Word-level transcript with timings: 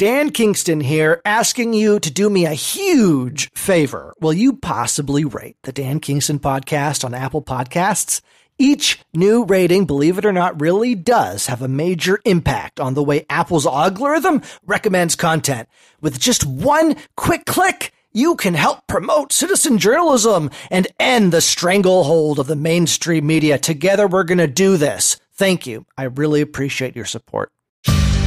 Dan 0.00 0.30
Kingston 0.30 0.80
here, 0.80 1.20
asking 1.26 1.74
you 1.74 2.00
to 2.00 2.10
do 2.10 2.30
me 2.30 2.46
a 2.46 2.54
huge 2.54 3.52
favor. 3.52 4.14
Will 4.18 4.32
you 4.32 4.54
possibly 4.54 5.26
rate 5.26 5.58
the 5.64 5.72
Dan 5.72 6.00
Kingston 6.00 6.38
podcast 6.38 7.04
on 7.04 7.12
Apple 7.12 7.42
Podcasts? 7.42 8.22
Each 8.56 8.98
new 9.12 9.44
rating, 9.44 9.84
believe 9.84 10.16
it 10.16 10.24
or 10.24 10.32
not, 10.32 10.58
really 10.58 10.94
does 10.94 11.48
have 11.48 11.60
a 11.60 11.68
major 11.68 12.18
impact 12.24 12.80
on 12.80 12.94
the 12.94 13.02
way 13.02 13.26
Apple's 13.28 13.66
algorithm 13.66 14.40
recommends 14.64 15.16
content. 15.16 15.68
With 16.00 16.18
just 16.18 16.46
one 16.46 16.96
quick 17.18 17.44
click, 17.44 17.92
you 18.10 18.36
can 18.36 18.54
help 18.54 18.86
promote 18.86 19.34
citizen 19.34 19.76
journalism 19.76 20.48
and 20.70 20.88
end 20.98 21.30
the 21.30 21.42
stranglehold 21.42 22.38
of 22.38 22.46
the 22.46 22.56
mainstream 22.56 23.26
media. 23.26 23.58
Together, 23.58 24.08
we're 24.08 24.24
going 24.24 24.38
to 24.38 24.46
do 24.46 24.78
this. 24.78 25.18
Thank 25.34 25.66
you. 25.66 25.84
I 25.98 26.04
really 26.04 26.40
appreciate 26.40 26.96
your 26.96 27.04
support. 27.04 27.52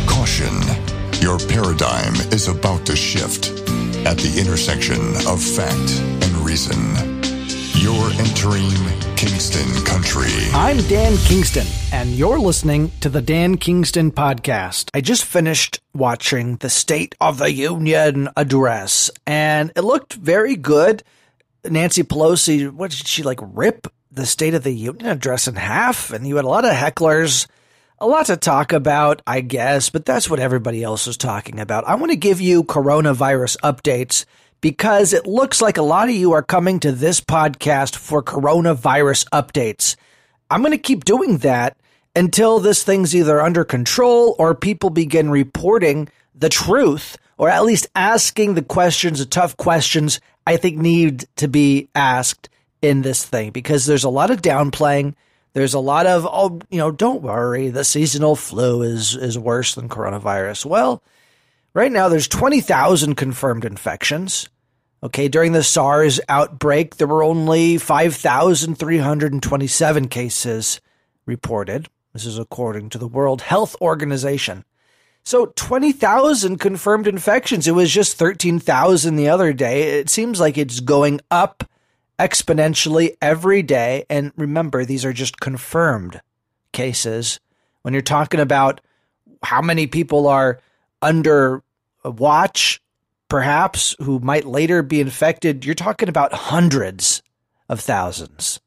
Caution. 0.06 0.83
Your 1.24 1.40
paradigm 1.40 2.16
is 2.34 2.50
about 2.50 2.86
to 2.86 2.98
shift 2.98 3.48
at 4.06 4.18
the 4.18 4.36
intersection 4.38 5.00
of 5.26 5.42
fact 5.42 6.02
and 6.22 6.36
reason. 6.44 6.76
You're 7.80 8.12
entering 8.20 8.70
Kingston 9.16 9.86
Country. 9.86 10.34
I'm 10.52 10.86
Dan 10.90 11.16
Kingston, 11.16 11.66
and 11.94 12.10
you're 12.10 12.40
listening 12.40 12.92
to 13.00 13.08
the 13.08 13.22
Dan 13.22 13.56
Kingston 13.56 14.12
Podcast. 14.12 14.90
I 14.94 15.00
just 15.00 15.24
finished 15.24 15.80
watching 15.94 16.58
the 16.58 16.70
State 16.70 17.16
of 17.22 17.38
the 17.38 17.54
Union 17.54 18.28
address, 18.36 19.10
and 19.26 19.72
it 19.78 19.82
looked 19.86 20.16
very 20.16 20.58
good. 20.58 21.04
Nancy 21.64 22.04
Pelosi, 22.04 22.70
what 22.70 22.92
did 22.92 23.08
she 23.08 23.24
like 23.24 23.40
rip 23.42 23.88
the 24.12 24.26
State 24.26 24.56
of 24.56 24.64
the 24.64 24.74
Union 24.74 25.06
address 25.06 25.48
in 25.48 25.56
half? 25.56 26.12
And 26.12 26.28
you 26.28 26.36
had 26.36 26.44
a 26.44 26.50
lot 26.50 26.66
of 26.66 26.74
hecklers 26.74 27.48
a 28.04 28.06
lot 28.06 28.26
to 28.26 28.36
talk 28.36 28.74
about, 28.74 29.22
I 29.26 29.40
guess, 29.40 29.90
but 29.90 30.04
that's 30.04 30.30
what 30.30 30.42
everybody 30.42 30.84
else 30.84 31.08
is 31.08 31.16
talking 31.16 31.62
about. 31.62 31.88
I 31.88 31.96
want 31.96 32.12
to 32.12 32.18
give 32.18 32.42
you 32.42 32.66
coronavirus 32.66 33.56
updates 33.64 34.26
because 34.60 35.14
it 35.14 35.26
looks 35.26 35.62
like 35.62 35.78
a 35.78 35.84
lot 35.84 36.10
of 36.10 36.16
you 36.16 36.34
are 36.34 36.44
coming 36.44 36.82
to 36.82 36.92
this 36.92 37.22
podcast 37.22 37.96
for 37.96 38.22
coronavirus 38.22 39.26
updates. 39.30 39.96
I'm 40.52 40.62
going 40.62 40.74
to 40.74 40.78
keep 40.78 41.06
doing 41.06 41.38
that 41.40 41.78
until 42.14 42.60
this 42.60 42.84
thing's 42.84 43.16
either 43.16 43.42
under 43.42 43.64
control 43.64 44.36
or 44.38 44.54
people 44.54 44.90
begin 44.90 45.30
reporting 45.30 46.10
the 46.36 46.50
truth 46.50 47.18
or 47.38 47.48
at 47.48 47.64
least 47.64 47.88
asking 47.96 48.56
the 48.56 48.64
questions, 48.64 49.20
the 49.20 49.26
tough 49.26 49.56
questions 49.56 50.20
I 50.46 50.58
think 50.58 50.78
need 50.78 51.26
to 51.38 51.48
be 51.48 51.88
asked 51.96 52.50
in 52.82 53.02
this 53.02 53.26
thing 53.26 53.52
because 53.52 53.86
there's 53.86 54.04
a 54.04 54.10
lot 54.10 54.30
of 54.30 54.42
downplaying 54.42 55.16
there's 55.54 55.74
a 55.74 55.80
lot 55.80 56.06
of, 56.06 56.28
oh, 56.30 56.60
you 56.70 56.78
know, 56.78 56.92
don't 56.92 57.22
worry, 57.22 57.70
the 57.70 57.84
seasonal 57.84 58.36
flu 58.36 58.82
is, 58.82 59.16
is 59.16 59.40
worse 59.40 59.76
than 59.76 59.88
coronavirus. 59.88 60.66
Well, 60.66 61.04
right 61.74 61.92
now 61.92 62.10
there's 62.10 62.28
20,000 62.28 63.16
confirmed 63.16 63.66
infections. 63.66 64.50
Okay, 65.04 65.28
during 65.28 65.52
the 65.52 65.64
SARS 65.64 66.20
outbreak, 66.30 66.96
there 66.96 67.08
were 67.08 67.24
only 67.24 67.78
5,327 67.78 70.08
cases 70.08 70.80
reported. 71.26 71.90
This 72.14 72.26
is 72.26 72.40
according 72.40 72.90
to 72.90 72.98
the 72.98 73.08
World 73.08 73.42
Health 73.42 73.76
Organization. 73.82 74.64
So 75.26 75.48
20,000 75.48 76.58
confirmed 76.58 77.08
infections. 77.08 77.68
It 77.68 77.72
was 77.72 77.92
just 77.92 78.18
13,000 78.18 79.16
the 79.16 79.30
other 79.30 79.54
day. 79.54 80.00
It 80.00 80.10
seems 80.10 80.40
like 80.40 80.58
it's 80.58 80.80
going 80.80 81.22
up 81.32 81.64
exponentially 82.20 83.16
every 83.22 83.62
day. 83.62 84.06
And 84.10 84.32
remember, 84.38 84.86
these 84.86 85.06
are 85.06 85.14
just 85.14 85.40
confirmed 85.40 86.22
cases. 86.72 87.40
When 87.82 87.94
you're 87.94 88.02
talking 88.02 88.40
about 88.40 88.82
how 89.44 89.62
many 89.62 89.88
people 89.88 90.28
are 90.28 90.60
under 91.02 91.64
watch, 92.04 92.82
perhaps, 93.30 93.96
who 94.00 94.20
might 94.20 94.46
later 94.46 94.84
be 94.84 95.02
infected, 95.02 95.66
you're 95.66 95.76
talking 95.76 96.10
about 96.10 96.34
hundreds 96.34 97.22
of 97.68 97.80
thousands. 97.80 98.60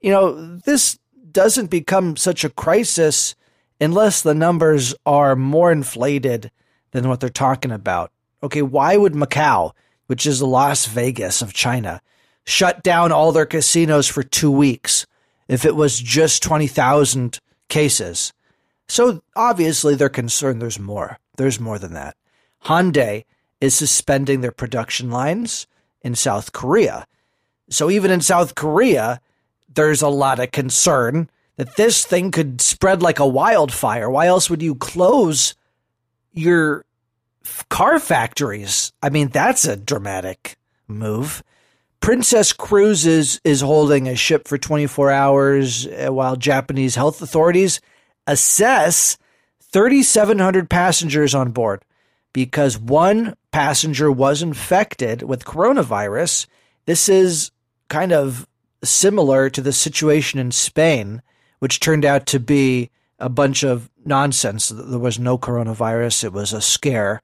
You 0.00 0.10
know, 0.12 0.56
this 0.58 0.98
doesn't 1.30 1.70
become 1.70 2.16
such 2.16 2.44
a 2.44 2.50
crisis 2.50 3.34
unless 3.80 4.22
the 4.22 4.34
numbers 4.34 4.94
are 5.06 5.36
more 5.36 5.72
inflated 5.72 6.50
than 6.90 7.08
what 7.08 7.20
they're 7.20 7.28
talking 7.28 7.70
about. 7.72 8.12
Okay, 8.42 8.62
why 8.62 8.96
would 8.96 9.14
Macau, 9.14 9.72
which 10.06 10.26
is 10.26 10.38
the 10.38 10.46
Las 10.46 10.86
Vegas 10.86 11.42
of 11.42 11.52
China, 11.52 12.00
shut 12.48 12.82
down 12.82 13.12
all 13.12 13.30
their 13.30 13.44
casinos 13.44 14.08
for 14.08 14.22
two 14.22 14.50
weeks 14.50 15.06
if 15.48 15.66
it 15.66 15.76
was 15.76 16.00
just 16.00 16.42
20,000 16.42 17.38
cases. 17.68 18.32
So 18.88 19.22
obviously 19.36 19.94
they're 19.94 20.08
concerned 20.08 20.62
there's 20.62 20.78
more. 20.78 21.18
There's 21.36 21.60
more 21.60 21.78
than 21.78 21.92
that. 21.92 22.16
Hyundai 22.64 23.26
is 23.60 23.74
suspending 23.74 24.40
their 24.40 24.50
production 24.50 25.10
lines 25.10 25.66
in 26.00 26.14
South 26.14 26.52
Korea. 26.54 27.06
So 27.68 27.90
even 27.90 28.10
in 28.10 28.22
South 28.22 28.54
Korea, 28.54 29.20
there's 29.68 30.00
a 30.00 30.08
lot 30.08 30.40
of 30.40 30.50
concern 30.50 31.28
that 31.56 31.76
this 31.76 32.06
thing 32.06 32.30
could 32.30 32.62
spread 32.62 33.02
like 33.02 33.18
a 33.18 33.26
wildfire. 33.28 34.08
Why 34.08 34.26
else 34.26 34.48
would 34.48 34.62
you 34.62 34.74
close 34.74 35.54
your 36.32 36.86
car 37.68 37.98
factories? 37.98 38.90
I 39.02 39.10
mean, 39.10 39.28
that's 39.28 39.66
a 39.66 39.76
dramatic 39.76 40.56
move. 40.86 41.42
Princess 42.00 42.52
Cruises 42.52 43.40
is 43.44 43.60
holding 43.60 44.08
a 44.08 44.16
ship 44.16 44.48
for 44.48 44.56
24 44.56 45.10
hours 45.10 45.86
uh, 45.86 46.08
while 46.12 46.36
Japanese 46.36 46.94
health 46.94 47.20
authorities 47.20 47.80
assess 48.26 49.18
3,700 49.72 50.70
passengers 50.70 51.34
on 51.34 51.50
board 51.50 51.84
because 52.32 52.78
one 52.78 53.34
passenger 53.52 54.10
was 54.10 54.42
infected 54.42 55.22
with 55.22 55.44
coronavirus. 55.44 56.46
This 56.86 57.08
is 57.08 57.50
kind 57.88 58.12
of 58.12 58.46
similar 58.84 59.50
to 59.50 59.60
the 59.60 59.72
situation 59.72 60.38
in 60.38 60.52
Spain, 60.52 61.22
which 61.58 61.80
turned 61.80 62.04
out 62.04 62.26
to 62.26 62.38
be 62.38 62.90
a 63.18 63.28
bunch 63.28 63.64
of 63.64 63.90
nonsense. 64.04 64.68
There 64.68 64.98
was 64.98 65.18
no 65.18 65.36
coronavirus, 65.36 66.24
it 66.24 66.32
was 66.32 66.52
a 66.52 66.60
scare, 66.60 67.20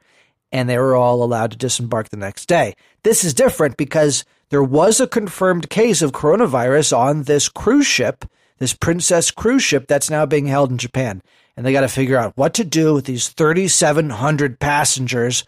and 0.51 0.69
they 0.69 0.79
were 0.79 0.97
all 0.97 1.23
allowed 1.23 1.53
to 1.53 1.57
disembark 1.57 2.09
the 2.09 2.17
next 2.17 2.47
day. 2.47 2.75
This 3.03 3.25
is 3.25 3.35
different 3.35 3.77
because 3.77 4.25
there 4.55 4.63
was 4.63 5.01
a 5.01 5.09
confirmed 5.09 5.69
case 5.69 6.01
of 6.01 6.13
coronavirus 6.13 6.97
on 6.97 7.25
this 7.25 7.49
cruise 7.49 7.89
ship, 7.89 8.25
this 8.59 8.73
Princess 8.73 9.33
cruise 9.33 9.65
ship 9.65 9.89
that's 9.89 10.09
now 10.09 10.25
being 10.25 10.47
held 10.47 10.71
in 10.71 10.79
Japan. 10.79 11.23
And 11.57 11.67
they 11.67 11.73
got 11.73 11.81
to 11.81 11.89
figure 11.89 12.17
out 12.17 12.37
what 12.37 12.55
to 12.55 12.63
do 12.63 12.95
with 12.95 13.07
these 13.07 13.31
3,700 13.31 14.61
passengers. 14.61 15.43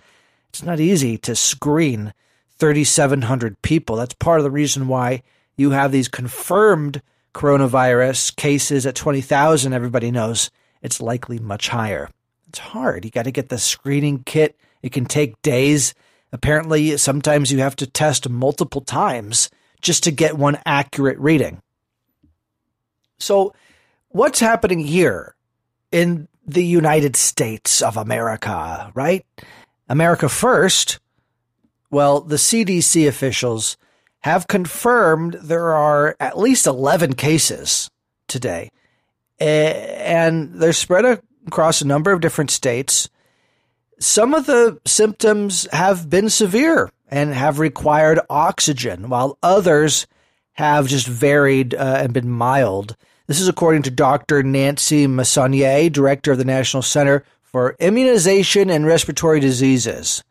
It's 0.49 0.65
not 0.65 0.81
easy 0.81 1.17
to 1.19 1.37
screen 1.37 2.15
3,700 2.59 3.63
people. 3.63 3.95
That's 3.95 4.15
part 4.15 4.41
of 4.41 4.45
the 4.45 4.51
reason 4.51 4.89
why 4.89 5.23
you 5.57 5.71
have 5.71 5.93
these 5.93 6.09
confirmed 6.09 7.01
coronavirus 7.33 8.35
cases 8.35 8.87
at 8.87 8.97
20,000. 8.97 9.73
Everybody 9.73 10.11
knows 10.11 10.51
it's 10.83 11.01
likely 11.01 11.39
much 11.39 11.69
higher. 11.69 12.11
It's 12.49 12.59
hard. 12.59 13.05
You 13.05 13.13
got 13.13 13.27
to 13.27 13.31
get 13.31 13.51
the 13.51 13.59
screening 13.59 14.25
kit. 14.25 14.59
It 14.83 14.91
can 14.91 15.05
take 15.05 15.41
days. 15.43 15.95
Apparently, 16.33 16.97
sometimes 16.97 17.53
you 17.53 17.59
have 17.61 17.77
to 17.77 17.87
test 17.87 18.29
multiple 18.29 18.81
times 18.81 19.49
just 19.81 20.03
to 20.05 20.11
get 20.11 20.37
one 20.37 20.59
accurate 20.67 21.19
reading. 21.19 21.63
So, 23.19 23.55
what's 24.09 24.41
happening 24.41 24.81
here 24.81 25.35
in 25.93 26.29
the 26.47 26.65
United 26.65 27.17
States 27.17 27.83
of 27.83 27.97
America, 27.97 28.91
right? 28.95 29.25
America 29.89 30.29
first. 30.29 30.99
Well, 31.91 32.21
the 32.21 32.37
CDC 32.37 33.07
officials 33.07 33.77
have 34.21 34.49
confirmed 34.49 35.35
there 35.35 35.73
are 35.73 36.17
at 36.19 36.39
least 36.39 36.67
11 36.67 37.15
cases 37.15 37.89
today, 38.27 38.71
and 39.39 40.55
they're 40.55 40.73
spread 40.73 41.21
across 41.47 41.81
a 41.81 41.87
number 41.87 42.13
of 42.13 42.21
different 42.21 42.51
states 42.51 43.09
some 43.99 44.35
of 44.35 44.47
the 44.47 44.79
symptoms 44.85 45.67
have 45.73 46.11
been 46.11 46.29
severe 46.29 46.91
and 47.09 47.33
have 47.33 47.59
required 47.59 48.21
oxygen, 48.29 49.09
while 49.09 49.39
others 49.43 50.07
have 50.55 50.89
just 50.89 51.07
varied 51.07 51.75
uh, 51.75 51.99
and 52.01 52.13
been 52.13 52.29
mild. 52.29 52.97
This 53.27 53.41
is 53.41 53.49
according 53.49 53.83
to 53.83 53.91
Dr. 53.91 54.43
Nancy 54.43 55.07
Messonnier, 55.07 55.91
director 55.91 56.33
of 56.33 56.39
the 56.39 56.45
National 56.45 56.83
Center 56.83 57.25
for 57.43 57.77
Immunization 57.79 58.71
and 58.71 58.87
Respiratory 58.87 59.41
Diseases. 59.41 60.23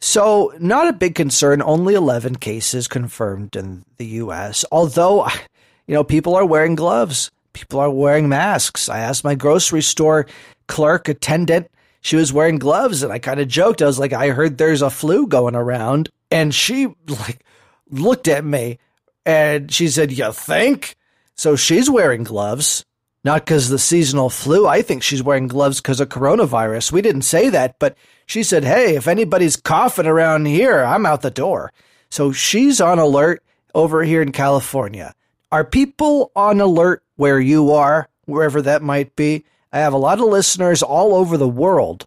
So, 0.00 0.52
not 0.58 0.88
a 0.88 0.92
big 0.92 1.14
concern, 1.14 1.62
only 1.62 1.94
11 1.94 2.36
cases 2.36 2.88
confirmed 2.88 3.54
in 3.54 3.84
the 3.98 4.06
US. 4.06 4.64
Although, 4.72 5.26
you 5.86 5.94
know, 5.94 6.04
people 6.04 6.34
are 6.34 6.44
wearing 6.44 6.74
gloves, 6.74 7.30
people 7.52 7.78
are 7.78 7.90
wearing 7.90 8.28
masks. 8.28 8.88
I 8.88 8.98
asked 8.98 9.24
my 9.24 9.34
grocery 9.34 9.82
store 9.82 10.26
clerk 10.66 11.08
attendant 11.08 11.68
she 12.02 12.16
was 12.16 12.32
wearing 12.32 12.58
gloves 12.58 13.02
and 13.02 13.12
I 13.12 13.20
kind 13.20 13.40
of 13.40 13.48
joked. 13.48 13.80
I 13.80 13.86
was 13.86 13.98
like, 13.98 14.12
I 14.12 14.28
heard 14.30 14.58
there's 14.58 14.82
a 14.82 14.90
flu 14.90 15.28
going 15.28 15.54
around. 15.54 16.10
And 16.30 16.54
she 16.54 16.88
like 17.06 17.44
looked 17.90 18.28
at 18.28 18.44
me 18.44 18.78
and 19.24 19.72
she 19.72 19.88
said, 19.88 20.10
You 20.12 20.32
think? 20.32 20.96
So 21.36 21.56
she's 21.56 21.88
wearing 21.88 22.24
gloves. 22.24 22.84
not 23.24 23.44
because 23.44 23.68
the 23.68 23.78
seasonal 23.78 24.30
flu. 24.30 24.66
I 24.66 24.82
think 24.82 25.02
she's 25.04 25.22
wearing 25.22 25.46
gloves 25.46 25.80
because 25.80 26.00
of 26.00 26.08
coronavirus. 26.08 26.90
We 26.90 27.02
didn't 27.02 27.22
say 27.22 27.48
that, 27.50 27.78
but 27.78 27.96
she 28.26 28.42
said, 28.42 28.64
Hey, 28.64 28.96
if 28.96 29.06
anybody's 29.06 29.56
coughing 29.56 30.06
around 30.06 30.46
here, 30.46 30.82
I'm 30.82 31.06
out 31.06 31.22
the 31.22 31.30
door. 31.30 31.72
So 32.10 32.32
she's 32.32 32.80
on 32.80 32.98
alert 32.98 33.44
over 33.76 34.02
here 34.02 34.22
in 34.22 34.32
California. 34.32 35.14
Are 35.52 35.64
people 35.64 36.32
on 36.34 36.60
alert 36.60 37.04
where 37.14 37.38
you 37.38 37.70
are, 37.72 38.08
wherever 38.24 38.60
that 38.62 38.82
might 38.82 39.14
be? 39.14 39.44
I 39.72 39.80
have 39.80 39.92
a 39.92 39.98
lot 39.98 40.20
of 40.20 40.26
listeners 40.26 40.82
all 40.82 41.14
over 41.14 41.36
the 41.36 41.48
world, 41.48 42.06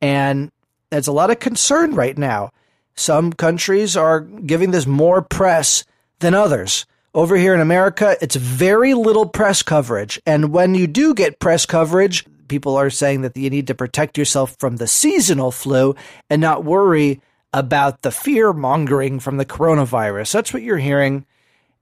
and 0.00 0.50
there's 0.90 1.06
a 1.06 1.12
lot 1.12 1.30
of 1.30 1.38
concern 1.38 1.94
right 1.94 2.16
now. 2.16 2.50
Some 2.96 3.32
countries 3.32 3.96
are 3.96 4.20
giving 4.20 4.72
this 4.72 4.86
more 4.86 5.22
press 5.22 5.84
than 6.18 6.34
others. 6.34 6.86
Over 7.14 7.36
here 7.36 7.54
in 7.54 7.60
America, 7.60 8.16
it's 8.20 8.36
very 8.36 8.94
little 8.94 9.26
press 9.26 9.62
coverage. 9.62 10.20
And 10.26 10.52
when 10.52 10.74
you 10.74 10.86
do 10.86 11.14
get 11.14 11.38
press 11.38 11.64
coverage, 11.64 12.24
people 12.48 12.76
are 12.76 12.90
saying 12.90 13.22
that 13.22 13.36
you 13.36 13.50
need 13.50 13.68
to 13.68 13.74
protect 13.74 14.18
yourself 14.18 14.56
from 14.58 14.76
the 14.76 14.86
seasonal 14.86 15.50
flu 15.50 15.94
and 16.28 16.40
not 16.40 16.64
worry 16.64 17.20
about 17.52 18.02
the 18.02 18.10
fear 18.10 18.52
mongering 18.52 19.20
from 19.20 19.36
the 19.36 19.44
coronavirus. 19.44 20.32
That's 20.32 20.52
what 20.52 20.62
you're 20.62 20.78
hearing. 20.78 21.24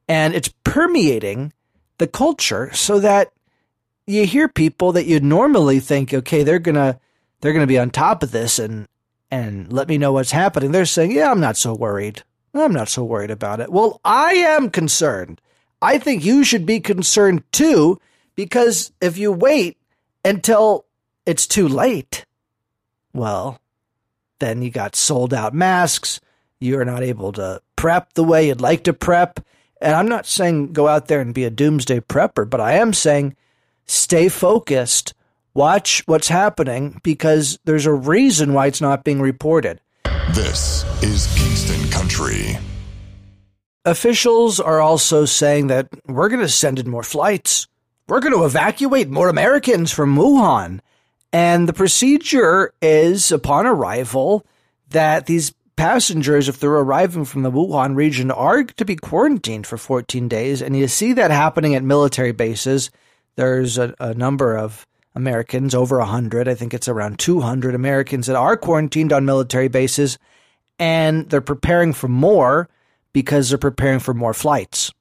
And 0.09 0.35
it's 0.35 0.53
permeating 0.65 1.53
the 1.99 2.07
culture 2.07 2.71
so 2.73 3.01
that 3.01 3.33
you 4.07 4.27
hear 4.27 4.49
people 4.49 4.93
that 4.93 5.07
you'd 5.07 5.25
normally 5.25 5.81
think, 5.81 6.15
okay, 6.15 6.43
they're 6.43 6.59
gonna 6.59 7.01
they're 7.41 7.53
gonna 7.53 7.67
be 7.67 7.79
on 7.79 7.91
top 7.91 8.23
of 8.23 8.31
this 8.31 8.59
and 8.59 8.89
and 9.31 9.73
let 9.73 9.89
me 9.89 9.99
know 9.99 10.13
what's 10.13 10.31
happening. 10.31 10.73
They're 10.73 10.87
saying, 10.87 11.11
yeah, 11.11 11.31
I'm 11.31 11.41
not 11.41 11.57
so 11.57 11.75
worried. 11.75 12.23
I'm 12.55 12.73
not 12.73 12.89
so 12.89 13.05
worried 13.05 13.31
about 13.31 13.61
it. 13.61 13.71
Well, 13.71 14.01
I 14.05 14.35
am 14.35 14.71
concerned. 14.71 15.41
I 15.83 15.99
think 15.99 16.25
you 16.25 16.43
should 16.45 16.65
be 16.65 16.81
concerned 16.81 17.43
too, 17.53 18.01
because 18.35 18.93
if 19.01 19.19
you 19.19 19.31
wait 19.31 19.77
until 20.25 20.87
it's 21.27 21.47
too 21.47 21.69
late, 21.69 22.25
well, 23.13 23.61
then 24.39 24.63
you 24.63 24.71
got 24.71 24.97
sold 24.97 25.35
out 25.35 25.53
masks. 25.53 26.21
You're 26.59 26.85
not 26.85 27.03
able 27.03 27.33
to 27.33 27.61
prep 27.75 28.15
the 28.15 28.25
way 28.25 28.47
you'd 28.47 28.61
like 28.61 28.85
to 28.85 28.93
prep. 28.93 29.41
And 29.81 29.95
I'm 29.95 30.09
not 30.09 30.25
saying 30.27 30.73
go 30.73 30.89
out 30.89 31.09
there 31.09 31.21
and 31.21 31.35
be 31.35 31.45
a 31.45 31.51
doomsday 31.51 32.01
prepper, 32.01 32.49
but 32.49 32.61
I 32.61 32.75
am 32.75 32.95
saying 32.95 33.37
stay 33.87 34.29
focused, 34.29 35.15
watch 35.55 36.03
what's 36.07 36.29
happening 36.29 37.01
because 37.03 37.59
there's 37.65 37.87
a 37.87 37.93
reason 37.93 38.53
why 38.53 38.67
it's 38.67 38.81
not 38.81 39.05
being 39.05 39.21
reported. 39.21 39.81
This 40.31 40.85
is 41.03 41.27
Kingston 41.37 41.91
Country. 41.91 42.59
Officials 43.85 44.59
are 44.59 44.81
also 44.81 45.25
saying 45.25 45.69
that 45.69 45.89
we're 46.07 46.29
going 46.29 46.41
to 46.41 46.49
send 46.49 46.79
in 46.79 46.91
more 46.91 47.05
flights. 47.05 47.69
We're 48.09 48.21
going 48.21 48.35
to 48.35 48.45
evacuate 48.45 49.09
more 49.09 49.29
Americans 49.29 49.93
from 49.93 50.17
Wuhan. 50.17 50.81
And 51.33 51.69
the 51.69 51.73
procedure 51.73 52.73
is 52.83 53.31
upon 53.31 53.67
arrival 53.67 54.45
that 54.91 55.27
these 55.27 55.53
passengers, 55.77 56.49
if 56.49 56.59
they're 56.59 56.71
arriving 56.71 57.25
from 57.25 57.43
the 57.43 57.53
Wuhan 57.53 57.95
region, 57.95 58.31
are 58.31 58.65
to 58.65 58.85
be 58.85 58.97
quarantined 58.97 59.67
for 59.67 59.77
14 59.77 60.29
days. 60.29 60.63
And 60.63 60.77
you 60.77 60.89
see 60.89 61.13
that 61.13 61.31
happening 61.31 61.75
at 61.75 61.85
military 61.85 62.33
bases. 62.33 62.91
There's 63.37 63.79
a, 63.79 63.95
a 64.01 64.15
number 64.15 64.57
of 64.57 64.87
Americans, 65.15 65.75
over 65.75 65.99
100, 65.99 66.47
I 66.47 66.55
think 66.55 66.75
it's 66.75 66.89
around 66.89 67.19
200 67.19 67.75
Americans 67.75 68.27
that 68.27 68.37
are 68.37 68.57
quarantined 68.57 69.13
on 69.13 69.25
military 69.25 69.69
bases. 69.69 70.19
And 70.79 71.29
they're 71.31 71.41
preparing 71.41 71.95
for 71.95 72.09
more 72.09 72.69
because 73.15 73.49
they're 73.49 73.59
preparing 73.59 73.99
for 73.99 74.13
more 74.13 74.35
flights. 74.35 74.93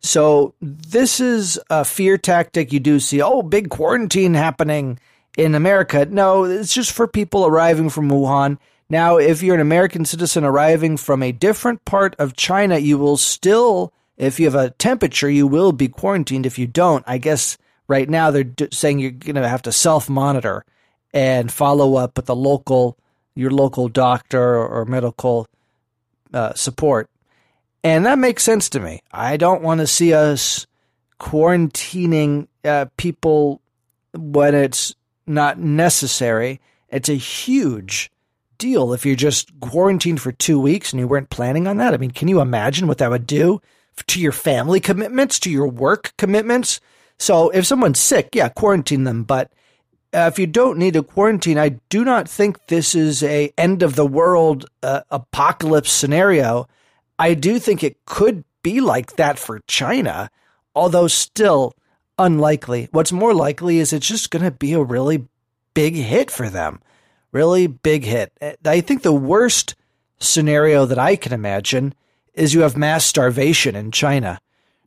So 0.00 0.54
this 0.60 1.20
is 1.20 1.58
a 1.70 1.84
fear 1.84 2.18
tactic 2.18 2.72
you 2.72 2.80
do 2.80 2.98
see. 2.98 3.22
Oh, 3.22 3.42
big 3.42 3.70
quarantine 3.70 4.34
happening 4.34 4.98
in 5.38 5.54
America. 5.54 6.04
No, 6.04 6.44
it's 6.44 6.74
just 6.74 6.92
for 6.92 7.06
people 7.06 7.46
arriving 7.46 7.90
from 7.90 8.10
Wuhan. 8.10 8.58
Now, 8.90 9.16
if 9.16 9.42
you're 9.42 9.54
an 9.54 9.60
American 9.60 10.04
citizen 10.04 10.44
arriving 10.44 10.96
from 10.96 11.22
a 11.22 11.32
different 11.32 11.84
part 11.84 12.14
of 12.18 12.36
China, 12.36 12.76
you 12.76 12.98
will 12.98 13.16
still, 13.16 13.92
if 14.16 14.38
you 14.38 14.46
have 14.46 14.54
a 14.54 14.70
temperature, 14.70 15.30
you 15.30 15.46
will 15.46 15.72
be 15.72 15.88
quarantined. 15.88 16.44
If 16.44 16.58
you 16.58 16.66
don't, 16.66 17.04
I 17.06 17.18
guess 17.18 17.56
right 17.88 18.08
now 18.08 18.30
they're 18.30 18.50
saying 18.72 18.98
you're 18.98 19.10
going 19.10 19.34
to 19.36 19.48
have 19.48 19.62
to 19.62 19.72
self 19.72 20.08
monitor 20.08 20.64
and 21.12 21.50
follow 21.50 21.94
up 21.96 22.16
with 22.16 22.26
the 22.26 22.36
local, 22.36 22.98
your 23.34 23.50
local 23.50 23.88
doctor 23.88 24.56
or 24.56 24.84
medical 24.84 25.46
uh, 26.32 26.52
support. 26.54 27.08
And 27.82 28.06
that 28.06 28.18
makes 28.18 28.42
sense 28.42 28.68
to 28.70 28.80
me. 28.80 29.00
I 29.12 29.36
don't 29.36 29.62
want 29.62 29.80
to 29.80 29.86
see 29.86 30.14
us 30.14 30.66
quarantining 31.20 32.48
uh, 32.64 32.86
people 32.96 33.60
when 34.14 34.54
it's 34.54 34.94
not 35.26 35.58
necessary. 35.58 36.60
It's 36.88 37.08
a 37.08 37.14
huge 37.14 38.10
deal 38.58 38.92
if 38.92 39.04
you're 39.04 39.16
just 39.16 39.52
quarantined 39.60 40.20
for 40.20 40.32
two 40.32 40.58
weeks 40.58 40.92
and 40.92 41.00
you 41.00 41.06
weren't 41.06 41.30
planning 41.30 41.66
on 41.66 41.76
that. 41.76 41.94
I 41.94 41.98
mean, 41.98 42.10
can 42.10 42.28
you 42.28 42.40
imagine 42.40 42.88
what 42.88 42.98
that 42.98 43.10
would 43.10 43.26
do 43.26 43.60
to 44.06 44.20
your 44.20 44.32
family 44.32 44.80
commitments, 44.80 45.38
to 45.40 45.50
your 45.50 45.68
work 45.68 46.14
commitments? 46.16 46.80
So 47.18 47.50
if 47.50 47.66
someone's 47.66 48.00
sick, 48.00 48.30
yeah, 48.34 48.48
quarantine 48.48 49.04
them. 49.04 49.24
But 49.24 49.52
uh, 50.12 50.30
if 50.32 50.38
you 50.38 50.46
don't 50.46 50.78
need 50.78 50.96
a 50.96 51.02
quarantine, 51.02 51.58
I 51.58 51.80
do 51.88 52.04
not 52.04 52.28
think 52.28 52.66
this 52.66 52.94
is 52.94 53.22
a 53.22 53.52
end 53.58 53.82
of 53.82 53.96
the 53.96 54.06
world 54.06 54.66
uh, 54.82 55.02
apocalypse 55.10 55.92
scenario. 55.92 56.68
I 57.18 57.34
do 57.34 57.58
think 57.58 57.82
it 57.82 58.04
could 58.04 58.44
be 58.62 58.80
like 58.80 59.16
that 59.16 59.38
for 59.38 59.60
China, 59.66 60.30
although 60.74 61.08
still 61.08 61.74
unlikely. 62.18 62.88
What's 62.92 63.12
more 63.12 63.34
likely 63.34 63.78
is 63.78 63.92
it's 63.92 64.08
just 64.08 64.30
going 64.30 64.44
to 64.44 64.50
be 64.50 64.72
a 64.72 64.82
really 64.82 65.26
big 65.74 65.94
hit 65.94 66.30
for 66.30 66.48
them. 66.48 66.80
Really 67.32 67.66
big 67.66 68.04
hit. 68.04 68.32
I 68.64 68.80
think 68.80 69.02
the 69.02 69.12
worst 69.12 69.74
scenario 70.20 70.86
that 70.86 70.98
I 70.98 71.16
can 71.16 71.32
imagine 71.32 71.94
is 72.32 72.54
you 72.54 72.60
have 72.60 72.76
mass 72.76 73.04
starvation 73.04 73.74
in 73.74 73.90
China. 73.90 74.38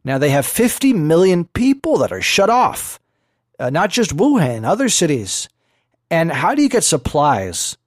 Now 0.08 0.18
they 0.18 0.30
have 0.30 0.46
50 0.46 0.94
million 0.94 1.44
people 1.44 1.98
that 1.98 2.14
are 2.14 2.22
shut 2.22 2.50
off, 2.50 2.98
uh, 3.60 3.70
not 3.70 3.90
just 3.90 4.16
Wuhan, 4.16 4.64
other 4.64 4.88
cities. 4.88 5.50
And 6.10 6.32
how 6.32 6.56
do 6.56 6.62
you 6.62 6.70
get 6.70 6.86
supplies 6.86 7.78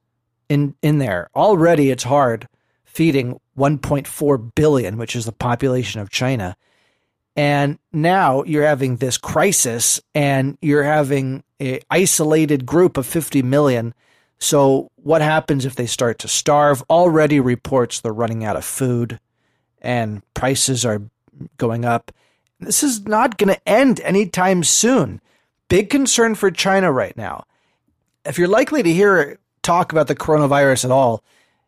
in 0.47 0.75
in 0.83 0.99
there? 0.99 1.31
Already 1.35 1.89
it's 1.89 2.03
hard 2.03 2.47
feeding 2.85 3.41
1.4 3.57 4.55
billion, 4.55 4.99
which 4.99 5.17
is 5.17 5.25
the 5.25 5.33
population 5.33 6.03
of 6.03 6.11
China. 6.11 6.59
And 7.37 7.79
now 7.91 8.43
you're 8.45 8.67
having 8.67 8.97
this 8.97 9.17
crisis 9.17 9.99
and 10.15 10.59
you're 10.61 10.83
having 10.83 11.43
a 11.59 11.81
isolated 11.91 12.67
group 12.67 12.99
of 12.99 13.07
50 13.07 13.41
million. 13.41 13.95
So 14.39 14.91
what 14.97 15.23
happens 15.23 15.65
if 15.65 15.75
they 15.75 15.87
start 15.87 16.19
to 16.19 16.29
starve? 16.29 16.83
Already 16.91 17.41
reports 17.41 18.03
they're 18.03 18.13
running 18.13 18.45
out 18.45 18.57
of 18.57 18.65
food 18.67 19.19
and 19.81 20.23
prices 20.35 20.85
are 20.85 21.01
going 21.57 21.85
up. 21.85 22.13
This 22.59 22.83
is 22.83 23.07
not 23.07 23.39
going 23.39 23.55
to 23.55 23.69
end 23.69 24.01
anytime 24.01 24.65
soon. 24.65 25.21
Big 25.69 25.89
concern 25.89 26.35
for 26.35 26.51
China 26.51 26.93
right 26.93 27.17
now. 27.17 27.45
If 28.25 28.39
you're 28.39 28.49
likely 28.49 28.83
to 28.83 28.93
hear 28.93 29.39
talk 29.63 29.93
about 29.93 30.09
the 30.09 30.17
coronavirus 30.17 30.87
at 30.87 30.91
all 30.91 31.23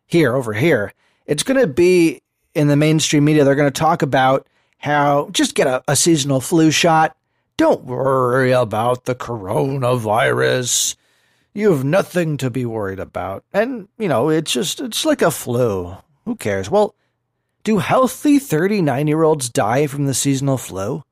here 0.07 0.35
over 0.35 0.53
here, 0.53 0.93
it's 1.27 1.43
going 1.43 1.61
to 1.61 1.67
be 1.67 2.21
in 2.55 2.69
the 2.69 2.77
mainstream 2.77 3.25
media. 3.25 3.45
They're 3.45 3.55
going 3.55 3.73
to 3.73 3.81
talk 3.81 4.03
about 4.03 4.47
how 4.79 5.31
just 5.31 5.55
get 5.55 5.67
a, 5.67 5.83
a 5.89 5.97
seasonal 5.97 6.41
flu 6.41 6.71
shot. 6.71 7.17
Don't 7.57 7.85
worry 7.85 8.53
about 8.53 9.05
the 9.05 9.15
coronavirus. 9.15 10.97
You 11.55 11.71
have 11.73 11.85
nothing 11.85 12.37
to 12.39 12.51
be 12.51 12.67
worried 12.67 12.99
about. 12.99 13.45
And, 13.53 13.89
you 13.99 14.09
know, 14.09 14.29
it's 14.29 14.53
just, 14.53 14.81
it's 14.81 15.05
like 15.05 15.23
a 15.23 15.31
flu. 15.31 15.97
Who 16.25 16.37
cares? 16.37 16.71
Well, 16.71 16.95
do 17.65 17.79
healthy 17.79 18.39
39 18.39 19.07
year 19.07 19.23
olds 19.23 19.49
die 19.49 19.87
from 19.87 20.07
the 20.07 20.15
seasonal 20.15 20.59
flu? 20.59 21.03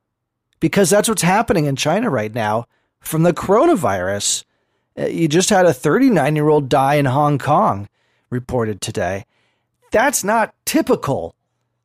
Because 0.59 0.89
that's 0.89 1.09
what's 1.09 1.21
happening 1.21 1.65
in 1.65 1.75
China 1.75 2.09
right 2.09 2.33
now 2.33 2.65
from 2.99 3.23
the 3.23 3.33
coronavirus. 3.33 4.43
Uh, 4.97 5.05
you 5.05 5.27
just 5.27 5.49
had 5.49 5.65
a 5.65 5.73
39 5.73 6.35
year 6.35 6.49
old 6.49 6.69
die 6.69 6.95
in 6.95 7.05
Hong 7.05 7.37
Kong, 7.37 7.87
reported 8.29 8.81
today. 8.81 9.25
That's 9.91 10.23
not 10.23 10.53
typical 10.65 11.35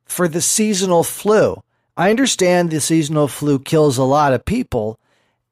for 0.05 0.27
the 0.27 0.41
seasonal 0.41 1.03
flu. 1.03 1.61
I 1.95 2.09
understand 2.09 2.69
the 2.69 2.79
seasonal 2.79 3.27
flu 3.27 3.59
kills 3.59 3.97
a 3.97 4.03
lot 4.03 4.33
of 4.33 4.45
people 4.45 4.99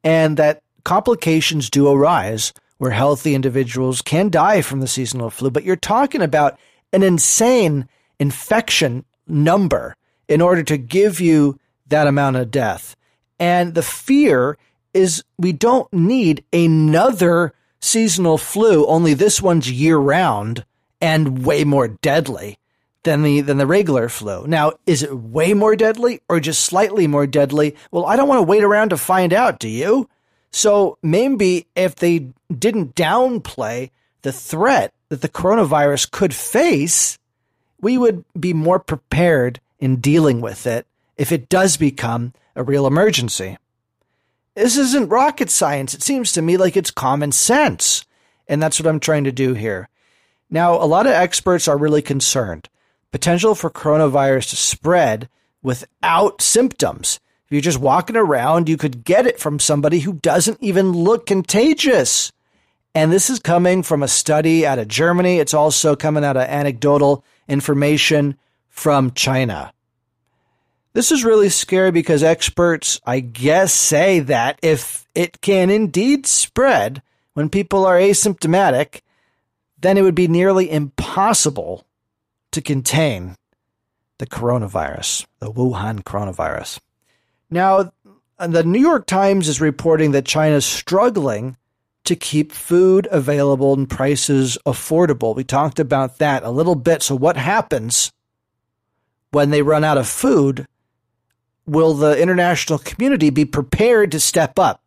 and 0.04 0.36
that 0.36 0.62
complications 0.84 1.68
do 1.68 1.88
arise 1.88 2.52
where 2.78 2.92
healthy 2.92 3.34
individuals 3.34 4.02
can 4.02 4.30
die 4.30 4.62
from 4.62 4.80
the 4.80 4.86
seasonal 4.86 5.30
flu, 5.30 5.50
but 5.50 5.64
you're 5.64 5.76
talking 5.76 6.22
about 6.22 6.58
an 6.92 7.02
insane 7.02 7.88
infection 8.18 9.04
number 9.26 9.96
in 10.28 10.40
order 10.40 10.62
to 10.62 10.76
give 10.76 11.20
you 11.20 11.58
that 11.88 12.06
amount 12.06 12.36
of 12.36 12.50
death. 12.50 12.96
And 13.38 13.74
the 13.74 13.82
fear 13.82 14.56
is 14.94 15.24
we 15.38 15.52
don't 15.52 15.92
need 15.92 16.44
another 16.52 17.52
seasonal 17.80 18.38
flu, 18.38 18.86
only 18.86 19.14
this 19.14 19.42
one's 19.42 19.70
year 19.70 19.98
round 19.98 20.64
and 21.00 21.44
way 21.44 21.64
more 21.64 21.88
deadly 21.88 22.58
than 23.02 23.22
the 23.22 23.40
than 23.40 23.58
the 23.58 23.66
regular 23.66 24.08
flu. 24.08 24.46
Now, 24.46 24.72
is 24.86 25.02
it 25.02 25.16
way 25.16 25.54
more 25.54 25.76
deadly 25.76 26.20
or 26.28 26.40
just 26.40 26.64
slightly 26.64 27.06
more 27.06 27.26
deadly? 27.26 27.76
Well, 27.90 28.06
I 28.06 28.16
don't 28.16 28.28
want 28.28 28.40
to 28.40 28.50
wait 28.50 28.64
around 28.64 28.90
to 28.90 28.96
find 28.96 29.32
out, 29.32 29.58
do 29.58 29.68
you? 29.68 30.08
So 30.50 30.98
maybe 31.02 31.66
if 31.76 31.96
they 31.96 32.32
didn't 32.50 32.94
downplay 32.94 33.90
the 34.22 34.32
threat 34.32 34.92
that 35.08 35.20
the 35.20 35.28
coronavirus 35.28 36.10
could 36.10 36.34
face, 36.34 37.18
we 37.86 37.96
would 37.96 38.24
be 38.36 38.52
more 38.52 38.80
prepared 38.80 39.60
in 39.78 40.00
dealing 40.00 40.40
with 40.40 40.66
it 40.66 40.88
if 41.16 41.30
it 41.30 41.48
does 41.48 41.76
become 41.76 42.32
a 42.56 42.64
real 42.64 42.84
emergency. 42.84 43.56
This 44.56 44.76
isn't 44.76 45.08
rocket 45.08 45.50
science. 45.50 45.94
It 45.94 46.02
seems 46.02 46.32
to 46.32 46.42
me 46.42 46.56
like 46.56 46.76
it's 46.76 46.90
common 46.90 47.30
sense. 47.30 48.04
And 48.48 48.60
that's 48.60 48.80
what 48.80 48.88
I'm 48.88 48.98
trying 48.98 49.22
to 49.22 49.30
do 49.30 49.54
here. 49.54 49.88
Now, 50.50 50.74
a 50.74 50.84
lot 50.84 51.06
of 51.06 51.12
experts 51.12 51.68
are 51.68 51.78
really 51.78 52.02
concerned. 52.02 52.68
Potential 53.12 53.54
for 53.54 53.70
coronavirus 53.70 54.50
to 54.50 54.56
spread 54.56 55.28
without 55.62 56.42
symptoms. 56.42 57.20
If 57.44 57.52
you're 57.52 57.60
just 57.60 57.78
walking 57.78 58.16
around, 58.16 58.68
you 58.68 58.76
could 58.76 59.04
get 59.04 59.28
it 59.28 59.38
from 59.38 59.60
somebody 59.60 60.00
who 60.00 60.14
doesn't 60.14 60.58
even 60.60 60.90
look 60.90 61.24
contagious. 61.24 62.32
And 62.96 63.12
this 63.12 63.30
is 63.30 63.38
coming 63.38 63.84
from 63.84 64.02
a 64.02 64.08
study 64.08 64.66
out 64.66 64.80
of 64.80 64.88
Germany. 64.88 65.38
It's 65.38 65.54
also 65.54 65.94
coming 65.94 66.24
out 66.24 66.36
of 66.36 66.48
anecdotal 66.48 67.22
information 67.48 68.36
from 68.68 69.12
China. 69.12 69.72
This 70.92 71.12
is 71.12 71.24
really 71.24 71.50
scary 71.50 71.90
because 71.90 72.22
experts, 72.22 73.00
I 73.04 73.20
guess, 73.20 73.74
say 73.74 74.20
that 74.20 74.58
if 74.62 75.06
it 75.14 75.40
can 75.40 75.68
indeed 75.68 76.26
spread 76.26 77.02
when 77.34 77.50
people 77.50 77.84
are 77.84 77.98
asymptomatic, 77.98 79.02
then 79.78 79.98
it 79.98 80.02
would 80.02 80.14
be 80.14 80.28
nearly 80.28 80.70
impossible 80.70 81.86
to 82.52 82.62
contain 82.62 83.36
the 84.18 84.26
coronavirus, 84.26 85.26
the 85.38 85.52
Wuhan 85.52 86.02
coronavirus. 86.02 86.80
Now, 87.50 87.92
the 88.38 88.64
New 88.64 88.80
York 88.80 89.06
Times 89.06 89.48
is 89.48 89.60
reporting 89.60 90.12
that 90.12 90.24
China 90.24 90.56
is 90.56 90.64
struggling 90.64 91.58
to 92.06 92.16
keep 92.16 92.52
food 92.52 93.08
available 93.10 93.74
and 93.74 93.88
prices 93.88 94.58
affordable. 94.66 95.34
We 95.34 95.44
talked 95.44 95.78
about 95.78 96.18
that 96.18 96.42
a 96.42 96.50
little 96.50 96.74
bit. 96.74 97.02
So, 97.02 97.14
what 97.14 97.36
happens 97.36 98.12
when 99.30 99.50
they 99.50 99.62
run 99.62 99.84
out 99.84 99.98
of 99.98 100.08
food? 100.08 100.66
Will 101.66 101.94
the 101.94 102.20
international 102.20 102.78
community 102.78 103.30
be 103.30 103.44
prepared 103.44 104.12
to 104.12 104.20
step 104.20 104.58
up? 104.58 104.80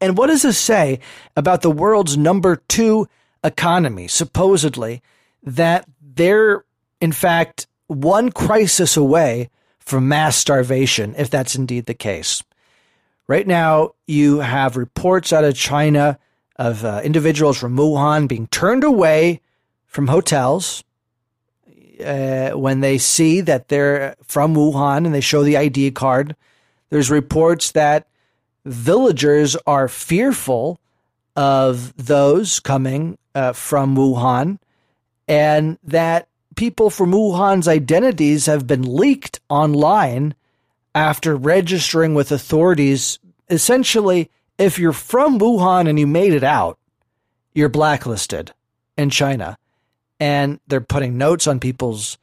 And 0.00 0.16
what 0.16 0.28
does 0.28 0.42
this 0.42 0.58
say 0.58 1.00
about 1.36 1.62
the 1.62 1.70
world's 1.70 2.16
number 2.16 2.56
two 2.68 3.06
economy, 3.42 4.08
supposedly, 4.08 5.02
that 5.42 5.86
they're, 6.00 6.64
in 7.00 7.12
fact, 7.12 7.66
one 7.86 8.32
crisis 8.32 8.96
away 8.96 9.50
from 9.78 10.08
mass 10.08 10.36
starvation, 10.36 11.14
if 11.18 11.28
that's 11.30 11.54
indeed 11.54 11.86
the 11.86 11.94
case. 11.94 12.42
Right 13.26 13.46
now, 13.46 13.92
you 14.06 14.40
have 14.40 14.76
reports 14.76 15.32
out 15.32 15.44
of 15.44 15.54
China 15.54 16.18
of 16.56 16.84
uh, 16.84 17.00
individuals 17.02 17.58
from 17.58 17.76
Wuhan 17.76 18.28
being 18.28 18.46
turned 18.48 18.84
away 18.84 19.40
from 19.86 20.08
hotels 20.08 20.84
uh, 22.04 22.50
when 22.50 22.80
they 22.80 22.98
see 22.98 23.40
that 23.40 23.68
they're 23.68 24.14
from 24.22 24.54
Wuhan 24.54 25.06
and 25.06 25.14
they 25.14 25.20
show 25.20 25.42
the 25.42 25.56
ID 25.56 25.92
card. 25.92 26.36
There's 26.90 27.10
reports 27.10 27.72
that 27.72 28.08
villagers 28.64 29.56
are 29.66 29.88
fearful 29.88 30.78
of 31.34 31.96
those 31.96 32.60
coming 32.60 33.18
uh, 33.34 33.52
from 33.52 33.96
Wuhan 33.96 34.58
and 35.26 35.78
that 35.82 36.28
people 36.56 36.90
from 36.90 37.12
Wuhan's 37.12 37.68
identities 37.68 38.46
have 38.46 38.66
been 38.66 38.82
leaked 38.82 39.40
online 39.48 40.34
after 40.94 41.36
registering 41.36 42.14
with 42.14 42.30
authorities. 42.30 43.18
Essentially, 43.50 44.30
if 44.58 44.78
you're 44.78 44.92
from 44.92 45.38
Wuhan 45.38 45.88
and 45.88 45.98
you 45.98 46.06
made 46.06 46.32
it 46.32 46.44
out, 46.44 46.78
you're 47.52 47.68
blacklisted 47.68 48.52
in 48.96 49.10
China. 49.10 49.58
And 50.20 50.60
they're 50.66 50.80
putting 50.80 51.18
notes 51.18 51.46
on 51.46 51.60
people's 51.60 52.18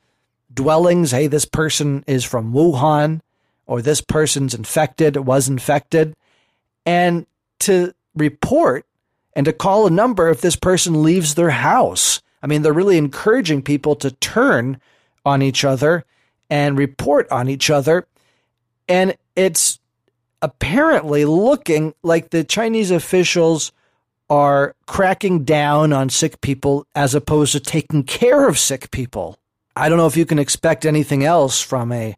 dwellings. 0.54 1.12
Hey, 1.12 1.28
this 1.28 1.46
person 1.46 2.04
is 2.08 2.24
from 2.24 2.54
Wuhan, 2.54 3.22
or 3.68 3.82
this 3.82 4.02
person's 4.02 4.54
infected, 4.54 5.18
was 5.18 5.50
infected. 5.50 6.16
And 6.86 7.28
to 7.60 7.94
report 8.16 8.86
and 9.34 9.46
to 9.46 9.54
call 9.54 9.88
a 9.88 9.92
number 9.92 10.30
if 10.30 10.42
this 10.42 10.56
person 10.56 11.04
leaves 11.04 11.36
their 11.36 11.52
house. 11.52 12.22
I 12.42 12.48
mean, 12.48 12.62
they're 12.62 12.74
really 12.74 12.98
encouraging 12.98 13.62
people 13.62 13.96
to 13.98 14.12
turn 14.12 14.80
on 15.26 15.42
each 15.42 15.64
other 15.64 16.06
and 16.50 16.78
report 16.78 17.32
on 17.32 17.48
each 17.48 17.70
other. 17.70 18.08
And 18.92 19.16
it's 19.38 19.80
apparently 20.42 21.24
looking 21.24 21.94
like 22.04 22.32
the 22.32 22.44
Chinese 22.44 22.92
officials 22.92 23.72
are 24.30 24.76
cracking 24.86 25.46
down 25.46 25.94
on 25.94 26.10
sick 26.10 26.42
people 26.42 26.86
as 26.94 27.16
opposed 27.16 27.54
to 27.54 27.62
taking 27.62 28.04
care 28.04 28.50
of 28.50 28.60
sick 28.60 28.92
people. 28.92 29.40
I 29.78 29.88
don't 29.88 29.98
know 29.98 30.08
if 30.08 30.18
you 30.18 30.26
can 30.26 30.40
expect 30.40 30.86
anything 30.86 31.24
else 31.24 31.62
from 31.62 31.94
a 31.94 32.18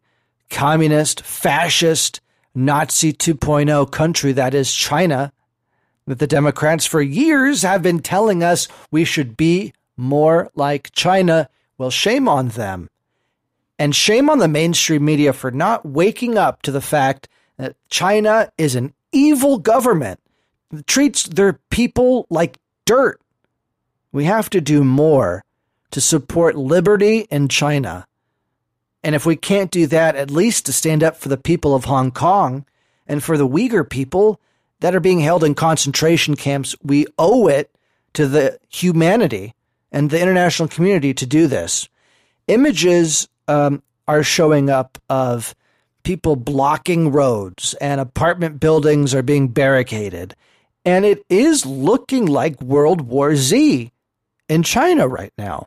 communist, 0.50 1.22
fascist, 1.22 2.20
Nazi 2.56 3.12
2.0 3.12 3.92
country 3.92 4.32
that 4.32 4.52
is 4.52 4.74
China 4.74 5.32
that 6.08 6.18
the 6.18 6.26
Democrats 6.26 6.86
for 6.86 7.00
years 7.00 7.62
have 7.62 7.82
been 7.82 8.00
telling 8.00 8.42
us 8.42 8.66
we 8.90 9.04
should 9.04 9.36
be 9.36 9.72
more 9.96 10.50
like 10.56 10.90
China. 10.90 11.48
Well, 11.78 11.90
shame 11.90 12.26
on 12.26 12.48
them. 12.48 12.90
And 13.78 13.94
shame 13.94 14.30
on 14.30 14.38
the 14.38 14.48
mainstream 14.48 15.04
media 15.04 15.32
for 15.32 15.50
not 15.50 15.84
waking 15.84 16.38
up 16.38 16.62
to 16.62 16.70
the 16.70 16.80
fact 16.80 17.28
that 17.56 17.76
China 17.88 18.50
is 18.56 18.74
an 18.74 18.94
evil 19.12 19.58
government 19.58 20.20
that 20.70 20.86
treats 20.86 21.24
their 21.24 21.54
people 21.70 22.26
like 22.30 22.58
dirt. 22.84 23.20
We 24.12 24.24
have 24.24 24.48
to 24.50 24.60
do 24.60 24.84
more 24.84 25.44
to 25.90 26.00
support 26.00 26.56
liberty 26.56 27.26
in 27.30 27.48
China. 27.48 28.06
And 29.02 29.14
if 29.14 29.26
we 29.26 29.36
can't 29.36 29.70
do 29.70 29.86
that, 29.88 30.16
at 30.16 30.30
least 30.30 30.66
to 30.66 30.72
stand 30.72 31.02
up 31.02 31.16
for 31.16 31.28
the 31.28 31.36
people 31.36 31.74
of 31.74 31.84
Hong 31.84 32.10
Kong 32.10 32.64
and 33.06 33.22
for 33.22 33.36
the 33.36 33.48
Uyghur 33.48 33.88
people 33.88 34.40
that 34.80 34.94
are 34.94 35.00
being 35.00 35.20
held 35.20 35.44
in 35.44 35.54
concentration 35.54 36.36
camps, 36.36 36.74
we 36.82 37.06
owe 37.18 37.46
it 37.46 37.70
to 38.14 38.26
the 38.26 38.58
humanity 38.68 39.54
and 39.92 40.10
the 40.10 40.20
international 40.20 40.68
community 40.68 41.12
to 41.14 41.26
do 41.26 41.46
this. 41.46 41.88
Images 42.48 43.28
um, 43.48 43.82
are 44.06 44.22
showing 44.22 44.70
up 44.70 44.98
of 45.08 45.54
people 46.02 46.36
blocking 46.36 47.10
roads 47.10 47.74
and 47.80 48.00
apartment 48.00 48.60
buildings 48.60 49.14
are 49.14 49.22
being 49.22 49.48
barricaded. 49.48 50.34
And 50.84 51.04
it 51.04 51.24
is 51.30 51.64
looking 51.64 52.26
like 52.26 52.60
World 52.60 53.02
War 53.02 53.36
Z 53.36 53.90
in 54.48 54.62
China 54.62 55.08
right 55.08 55.32
now. 55.38 55.66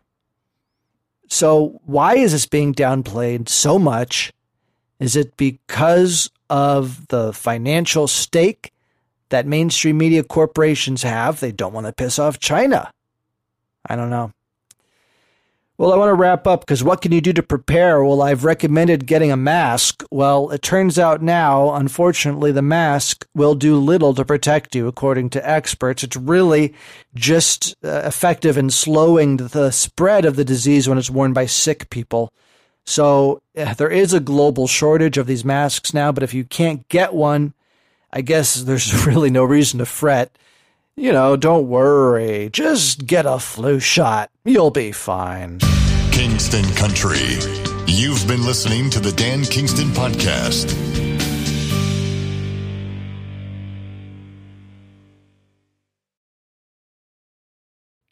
So, 1.29 1.81
why 1.85 2.15
is 2.17 2.31
this 2.31 2.45
being 2.45 2.73
downplayed 2.73 3.49
so 3.49 3.77
much? 3.77 4.31
Is 4.99 5.15
it 5.15 5.35
because 5.35 6.29
of 6.49 7.07
the 7.07 7.33
financial 7.33 8.07
stake 8.07 8.71
that 9.29 9.45
mainstream 9.45 9.97
media 9.97 10.23
corporations 10.23 11.03
have. 11.03 11.39
They 11.39 11.51
don't 11.51 11.73
want 11.73 11.87
to 11.87 11.93
piss 11.93 12.19
off 12.19 12.39
China. 12.39 12.91
I 13.87 13.95
don't 13.95 14.09
know. 14.09 14.31
Well, 15.79 15.93
I 15.93 15.97
want 15.97 16.09
to 16.09 16.15
wrap 16.15 16.47
up 16.47 16.61
because 16.61 16.83
what 16.83 17.01
can 17.01 17.11
you 17.11 17.21
do 17.21 17.33
to 17.33 17.43
prepare? 17.43 18.03
Well, 18.03 18.23
I've 18.23 18.43
recommended 18.43 19.05
getting 19.05 19.31
a 19.31 19.37
mask. 19.37 20.03
Well, 20.09 20.49
it 20.49 20.63
turns 20.63 20.97
out 20.97 21.21
now, 21.21 21.75
unfortunately, 21.75 22.51
the 22.51 22.63
mask 22.63 23.27
will 23.35 23.53
do 23.53 23.77
little 23.77 24.15
to 24.15 24.25
protect 24.25 24.73
you, 24.73 24.87
according 24.87 25.29
to 25.31 25.47
experts. 25.47 26.03
It's 26.03 26.17
really 26.17 26.73
just 27.13 27.75
uh, 27.83 28.01
effective 28.05 28.57
in 28.57 28.71
slowing 28.71 29.37
the 29.37 29.69
spread 29.69 30.25
of 30.25 30.35
the 30.35 30.43
disease 30.43 30.89
when 30.89 30.97
it's 30.97 31.11
worn 31.11 31.31
by 31.31 31.45
sick 31.45 31.91
people. 31.91 32.33
So 32.83 33.43
uh, 33.55 33.75
there 33.75 33.91
is 33.91 34.13
a 34.13 34.19
global 34.19 34.65
shortage 34.65 35.19
of 35.19 35.27
these 35.27 35.45
masks 35.45 35.93
now, 35.93 36.11
but 36.11 36.23
if 36.23 36.33
you 36.33 36.43
can't 36.43 36.87
get 36.89 37.13
one, 37.13 37.53
I 38.11 38.21
guess 38.21 38.55
there's 38.55 39.05
really 39.05 39.29
no 39.29 39.43
reason 39.43 39.77
to 39.77 39.85
fret. 39.85 40.35
You 40.99 41.11
know, 41.11 41.35
don't 41.35 41.67
worry. 41.67 42.49
Just 42.51 43.05
get 43.05 43.27
a 43.27 43.37
flu 43.37 43.79
shot. 43.79 44.31
You'll 44.43 44.71
be 44.71 44.91
fine. 44.91 45.59
Kingston 46.11 46.65
Country. 46.73 47.37
You've 47.85 48.27
been 48.27 48.43
listening 48.43 48.89
to 48.89 48.99
the 48.99 49.11
Dan 49.11 49.43
Kingston 49.43 49.89
Podcast. 49.89 50.73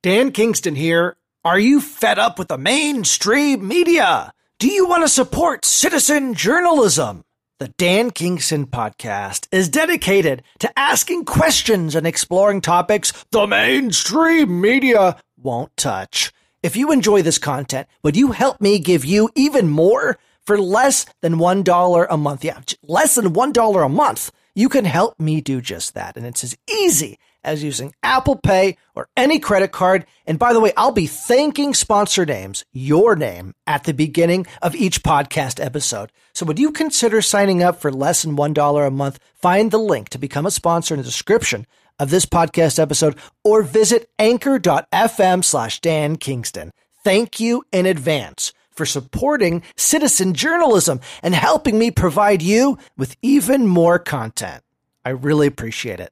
Dan 0.04 0.32
Kingston 0.32 0.76
here. 0.76 1.18
Are 1.44 1.58
you 1.58 1.82
fed 1.82 2.20
up 2.20 2.38
with 2.38 2.50
the 2.50 2.58
mainstream 2.60 3.68
media? 3.68 4.32
Do 4.60 4.68
you 4.68 4.88
want 4.88 5.02
to 5.02 5.10
support 5.10 5.66
citizen 5.66 6.36
journalism? 6.36 7.24
The 7.58 7.70
Dan 7.78 8.12
Kingston 8.12 8.68
podcast 8.68 9.48
is 9.50 9.70
dedicated 9.70 10.44
to 10.60 10.78
asking 10.78 11.24
questions 11.24 11.96
and 11.96 12.06
exploring 12.06 12.60
topics 12.60 13.14
the 13.32 13.48
mainstream 13.48 14.60
media 14.60 15.16
won't 15.38 15.72
touch. 15.78 16.34
If 16.62 16.76
you 16.76 16.92
enjoy 16.92 17.22
this 17.22 17.38
content, 17.38 17.88
would 18.04 18.18
you 18.18 18.34
help 18.34 18.60
me 18.60 18.78
give 18.78 19.06
you 19.06 19.30
even 19.36 19.70
more 19.70 20.18
for 20.46 20.60
less 20.60 21.06
than 21.22 21.36
$1 21.36 22.08
a 22.10 22.18
month? 22.18 22.44
Yeah, 22.44 22.60
less 22.84 23.16
than 23.16 23.34
$1 23.34 23.86
a 23.86 23.88
month. 23.88 24.32
You 24.54 24.68
can 24.68 24.84
help 24.84 25.18
me 25.18 25.40
do 25.40 25.62
just 25.62 25.94
that. 25.94 26.18
And 26.18 26.26
it's 26.26 26.44
as 26.44 26.58
easy 26.70 27.18
as 27.46 27.64
using 27.64 27.94
Apple 28.04 28.36
Pay 28.36 28.78
or 28.96 29.08
any 29.16 29.40
credit 29.40 29.72
card. 29.72 30.06
And 30.26 30.38
by 30.38 30.52
the 30.52 30.60
way, 30.60 30.74
I'll 30.76 30.92
be 30.92 31.08
thanking 31.08 31.74
sponsor 31.74 32.26
names, 32.26 32.66
your 32.74 33.16
name, 33.16 33.54
at 33.66 33.86
the 33.86 33.94
beginning 33.94 34.48
of 34.62 34.76
each 34.76 35.04
podcast 35.04 35.64
episode. 35.64 36.12
So 36.34 36.46
would 36.46 36.60
you 36.60 36.72
consider 36.72 37.22
signing 37.22 37.64
up 37.64 37.80
for 37.80 37.92
less 37.92 38.24
than 38.24 38.36
$1 38.36 38.88
a 38.88 38.92
month? 38.92 39.20
Find 39.36 39.72
the 39.72 39.78
link 39.78 40.10
to 40.10 40.18
become 40.18 40.46
a 40.46 40.52
sponsor 40.52 40.96
in 40.96 41.00
the 41.00 41.06
description 41.06 41.66
of 42.00 42.10
this 42.10 42.26
podcast 42.26 42.80
episode 42.80 43.16
or 43.44 43.62
visit 43.62 44.10
anchor.fm 44.20 45.44
slash 45.44 45.80
Dan 45.80 46.18
Kingston. 46.18 46.72
Thank 47.04 47.40
you 47.40 47.64
in 47.72 47.86
advance 47.86 48.52
for 48.72 48.86
supporting 48.86 49.64
citizen 49.78 50.34
journalism 50.34 51.00
and 51.24 51.34
helping 51.34 51.80
me 51.80 51.92
provide 51.92 52.42
you 52.42 52.78
with 52.98 53.16
even 53.22 53.68
more 53.68 54.00
content. 54.00 54.64
I 55.06 55.12
really 55.12 55.48
appreciate 55.48 56.00
it. 56.00 56.12